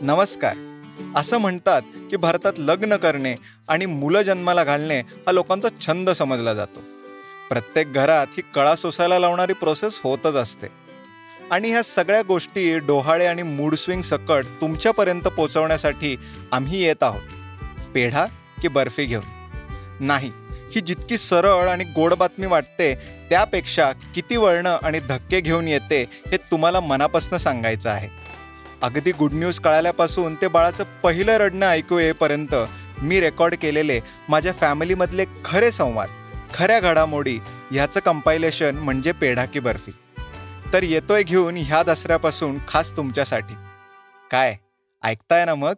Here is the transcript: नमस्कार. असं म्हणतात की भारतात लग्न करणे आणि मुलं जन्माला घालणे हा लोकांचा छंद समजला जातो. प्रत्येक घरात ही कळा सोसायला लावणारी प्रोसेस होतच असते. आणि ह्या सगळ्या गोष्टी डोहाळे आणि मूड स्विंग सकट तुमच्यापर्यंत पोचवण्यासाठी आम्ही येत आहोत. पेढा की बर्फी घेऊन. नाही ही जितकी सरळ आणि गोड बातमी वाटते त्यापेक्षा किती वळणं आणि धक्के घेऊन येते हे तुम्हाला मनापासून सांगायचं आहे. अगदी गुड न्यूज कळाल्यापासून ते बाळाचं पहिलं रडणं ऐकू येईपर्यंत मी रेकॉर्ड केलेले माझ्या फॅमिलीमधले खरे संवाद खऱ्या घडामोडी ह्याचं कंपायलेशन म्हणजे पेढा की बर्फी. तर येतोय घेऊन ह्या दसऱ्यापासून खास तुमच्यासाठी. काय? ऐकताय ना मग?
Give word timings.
नमस्कार. 0.00 0.56
असं 1.16 1.38
म्हणतात 1.38 1.82
की 2.10 2.16
भारतात 2.16 2.52
लग्न 2.58 2.96
करणे 2.96 3.34
आणि 3.68 3.86
मुलं 3.86 4.22
जन्माला 4.22 4.64
घालणे 4.64 5.00
हा 5.00 5.32
लोकांचा 5.32 5.68
छंद 5.80 6.10
समजला 6.10 6.54
जातो. 6.54 6.80
प्रत्येक 7.48 7.92
घरात 7.92 8.26
ही 8.36 8.42
कळा 8.54 8.76
सोसायला 8.76 9.18
लावणारी 9.18 9.52
प्रोसेस 9.52 10.00
होतच 10.02 10.34
असते. 10.34 10.66
आणि 11.50 11.70
ह्या 11.70 11.82
सगळ्या 11.82 12.22
गोष्टी 12.22 12.78
डोहाळे 12.78 13.26
आणि 13.26 13.42
मूड 13.42 13.74
स्विंग 13.74 14.02
सकट 14.02 14.44
तुमच्यापर्यंत 14.60 15.22
पोचवण्यासाठी 15.22 16.16
आम्ही 16.52 16.82
येत 16.84 17.02
आहोत. 17.02 17.22
पेढा 17.94 18.26
की 18.62 18.68
बर्फी 18.68 19.04
घेऊन. 19.04 19.24
नाही 20.00 20.30
ही 20.74 20.80
जितकी 20.80 21.18
सरळ 21.18 21.68
आणि 21.68 21.84
गोड 21.84 22.14
बातमी 22.14 22.46
वाटते 22.46 22.94
त्यापेक्षा 23.30 23.92
किती 24.14 24.36
वळणं 24.36 24.78
आणि 24.82 25.00
धक्के 25.00 25.40
घेऊन 25.40 25.68
येते 25.68 26.06
हे 26.26 26.36
तुम्हाला 26.36 26.80
मनापासून 26.80 27.38
सांगायचं 27.38 27.90
आहे. 27.90 28.26
अगदी 28.82 29.12
गुड 29.12 29.32
न्यूज 29.32 29.60
कळाल्यापासून 29.60 30.34
ते 30.34 30.48
बाळाचं 30.48 30.84
पहिलं 31.02 31.36
रडणं 31.36 31.66
ऐकू 31.66 31.98
येईपर्यंत 31.98 32.54
मी 33.02 33.20
रेकॉर्ड 33.20 33.54
केलेले 33.54 34.00
माझ्या 34.28 34.52
फॅमिलीमधले 34.52 35.24
खरे 35.44 35.70
संवाद 35.70 36.08
खऱ्या 36.54 36.80
घडामोडी 36.80 37.38
ह्याचं 37.70 38.00
कंपायलेशन 38.00 38.76
म्हणजे 38.76 39.12
पेढा 39.12 39.44
की 39.44 39.60
बर्फी. 39.60 39.92
तर 40.72 40.82
येतोय 40.82 41.22
घेऊन 41.22 41.56
ह्या 41.56 41.82
दसऱ्यापासून 41.82 42.58
खास 42.68 42.96
तुमच्यासाठी. 42.96 43.54
काय? 44.30 44.56
ऐकताय 45.04 45.44
ना 45.44 45.54
मग? 45.54 45.74